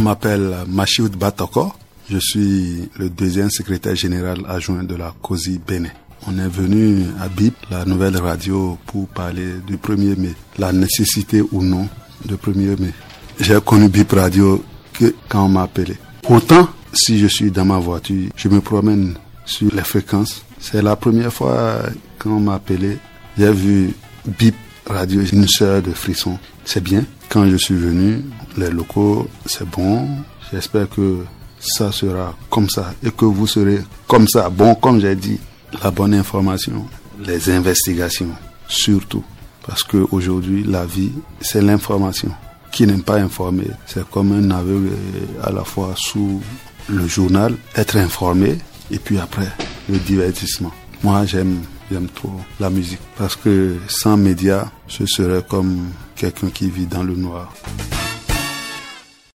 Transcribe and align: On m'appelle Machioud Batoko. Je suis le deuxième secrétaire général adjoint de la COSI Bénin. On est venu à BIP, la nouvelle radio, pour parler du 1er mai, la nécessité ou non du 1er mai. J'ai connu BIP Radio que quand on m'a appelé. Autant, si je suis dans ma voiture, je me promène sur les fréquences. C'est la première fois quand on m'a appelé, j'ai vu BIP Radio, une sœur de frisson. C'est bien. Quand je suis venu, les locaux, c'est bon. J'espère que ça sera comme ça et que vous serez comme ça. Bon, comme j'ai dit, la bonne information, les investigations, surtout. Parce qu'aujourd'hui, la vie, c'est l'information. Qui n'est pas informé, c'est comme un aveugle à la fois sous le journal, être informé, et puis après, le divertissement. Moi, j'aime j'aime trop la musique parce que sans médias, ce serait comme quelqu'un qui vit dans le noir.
On 0.00 0.04
m'appelle 0.04 0.54
Machioud 0.68 1.16
Batoko. 1.16 1.72
Je 2.08 2.18
suis 2.18 2.88
le 2.98 3.10
deuxième 3.10 3.50
secrétaire 3.50 3.96
général 3.96 4.38
adjoint 4.48 4.84
de 4.84 4.94
la 4.94 5.12
COSI 5.20 5.58
Bénin. 5.66 5.88
On 6.28 6.38
est 6.38 6.48
venu 6.48 7.06
à 7.20 7.28
BIP, 7.28 7.54
la 7.68 7.84
nouvelle 7.84 8.16
radio, 8.16 8.78
pour 8.86 9.08
parler 9.08 9.54
du 9.66 9.76
1er 9.76 10.16
mai, 10.16 10.34
la 10.56 10.72
nécessité 10.72 11.42
ou 11.50 11.62
non 11.62 11.88
du 12.24 12.34
1er 12.34 12.80
mai. 12.80 12.92
J'ai 13.40 13.60
connu 13.60 13.88
BIP 13.88 14.12
Radio 14.12 14.64
que 14.92 15.14
quand 15.28 15.46
on 15.46 15.48
m'a 15.48 15.62
appelé. 15.62 15.96
Autant, 16.28 16.68
si 16.92 17.18
je 17.18 17.26
suis 17.26 17.50
dans 17.50 17.64
ma 17.64 17.78
voiture, 17.78 18.30
je 18.36 18.48
me 18.48 18.60
promène 18.60 19.14
sur 19.44 19.74
les 19.74 19.82
fréquences. 19.82 20.44
C'est 20.60 20.82
la 20.82 20.94
première 20.94 21.32
fois 21.32 21.80
quand 22.18 22.30
on 22.30 22.40
m'a 22.40 22.54
appelé, 22.54 22.98
j'ai 23.36 23.52
vu 23.52 23.94
BIP 24.38 24.54
Radio, 24.88 25.20
une 25.32 25.46
sœur 25.46 25.82
de 25.82 25.90
frisson. 25.90 26.38
C'est 26.64 26.82
bien. 26.82 27.04
Quand 27.28 27.46
je 27.48 27.56
suis 27.56 27.76
venu, 27.76 28.24
les 28.56 28.70
locaux, 28.70 29.28
c'est 29.44 29.68
bon. 29.68 30.08
J'espère 30.50 30.88
que 30.88 31.24
ça 31.60 31.92
sera 31.92 32.34
comme 32.48 32.70
ça 32.70 32.94
et 33.04 33.10
que 33.10 33.24
vous 33.26 33.46
serez 33.46 33.80
comme 34.06 34.26
ça. 34.26 34.48
Bon, 34.48 34.74
comme 34.74 35.00
j'ai 35.00 35.14
dit, 35.14 35.38
la 35.82 35.90
bonne 35.90 36.14
information, 36.14 36.86
les 37.24 37.50
investigations, 37.50 38.30
surtout. 38.66 39.24
Parce 39.66 39.82
qu'aujourd'hui, 39.82 40.64
la 40.64 40.86
vie, 40.86 41.12
c'est 41.40 41.60
l'information. 41.60 42.30
Qui 42.72 42.86
n'est 42.86 42.98
pas 42.98 43.16
informé, 43.16 43.64
c'est 43.86 44.08
comme 44.10 44.32
un 44.32 44.50
aveugle 44.50 44.92
à 45.42 45.50
la 45.50 45.64
fois 45.64 45.94
sous 45.96 46.40
le 46.88 47.06
journal, 47.06 47.54
être 47.74 47.96
informé, 47.96 48.58
et 48.90 48.98
puis 48.98 49.18
après, 49.18 49.48
le 49.88 49.98
divertissement. 49.98 50.72
Moi, 51.02 51.24
j'aime 51.26 51.60
j'aime 51.90 52.08
trop 52.08 52.32
la 52.60 52.70
musique 52.70 53.00
parce 53.16 53.36
que 53.36 53.76
sans 53.88 54.16
médias, 54.16 54.70
ce 54.88 55.06
serait 55.06 55.44
comme 55.46 55.90
quelqu'un 56.16 56.48
qui 56.50 56.70
vit 56.70 56.86
dans 56.86 57.02
le 57.02 57.14
noir. 57.14 57.52